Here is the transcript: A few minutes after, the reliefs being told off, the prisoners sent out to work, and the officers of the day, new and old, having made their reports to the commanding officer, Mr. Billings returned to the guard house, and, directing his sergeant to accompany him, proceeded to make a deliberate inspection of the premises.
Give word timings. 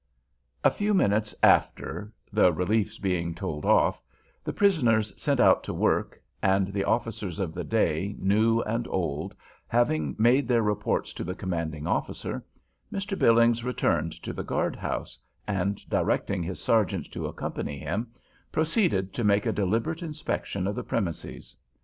A 0.63 0.71
few 0.71 0.95
minutes 0.95 1.35
after, 1.43 2.11
the 2.33 2.51
reliefs 2.51 2.97
being 2.97 3.35
told 3.35 3.65
off, 3.65 4.01
the 4.43 4.51
prisoners 4.51 5.13
sent 5.15 5.39
out 5.39 5.63
to 5.65 5.75
work, 5.75 6.19
and 6.41 6.69
the 6.73 6.83
officers 6.83 7.37
of 7.37 7.53
the 7.53 7.63
day, 7.63 8.15
new 8.17 8.61
and 8.61 8.87
old, 8.87 9.35
having 9.67 10.15
made 10.17 10.47
their 10.47 10.63
reports 10.63 11.13
to 11.13 11.23
the 11.23 11.35
commanding 11.35 11.85
officer, 11.85 12.43
Mr. 12.91 13.15
Billings 13.15 13.63
returned 13.63 14.13
to 14.23 14.33
the 14.33 14.43
guard 14.43 14.75
house, 14.75 15.19
and, 15.47 15.87
directing 15.87 16.41
his 16.41 16.59
sergeant 16.59 17.11
to 17.11 17.27
accompany 17.27 17.77
him, 17.77 18.07
proceeded 18.51 19.13
to 19.13 19.23
make 19.23 19.45
a 19.45 19.51
deliberate 19.53 20.01
inspection 20.01 20.65
of 20.65 20.73
the 20.73 20.83
premises. 20.83 21.55